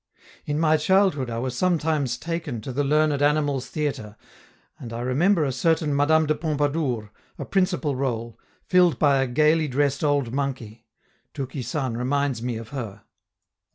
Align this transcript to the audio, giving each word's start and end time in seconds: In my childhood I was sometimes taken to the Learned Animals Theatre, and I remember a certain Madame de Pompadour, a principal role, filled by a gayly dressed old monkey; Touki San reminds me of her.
In 0.47 0.57
my 0.59 0.77
childhood 0.77 1.29
I 1.29 1.37
was 1.37 1.55
sometimes 1.55 2.17
taken 2.17 2.59
to 2.61 2.71
the 2.73 2.83
Learned 2.83 3.21
Animals 3.21 3.67
Theatre, 3.69 4.15
and 4.79 4.91
I 4.91 5.01
remember 5.01 5.45
a 5.45 5.51
certain 5.51 5.95
Madame 5.95 6.25
de 6.25 6.33
Pompadour, 6.33 7.11
a 7.37 7.45
principal 7.45 7.95
role, 7.95 8.39
filled 8.65 8.97
by 8.97 9.19
a 9.21 9.27
gayly 9.27 9.67
dressed 9.67 10.03
old 10.03 10.33
monkey; 10.33 10.87
Touki 11.35 11.63
San 11.63 11.95
reminds 11.97 12.41
me 12.41 12.57
of 12.57 12.69
her. 12.69 13.03